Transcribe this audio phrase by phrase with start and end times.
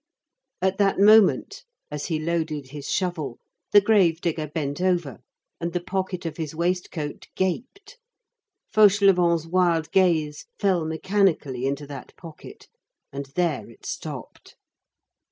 [0.63, 3.37] At that moment, as he loaded his shovel,
[3.71, 5.19] the grave digger bent over,
[5.59, 7.99] and the pocket of his waistcoat gaped.
[8.73, 12.67] Fauchelevent's wild gaze fell mechanically into that pocket,
[13.13, 14.55] and there it stopped.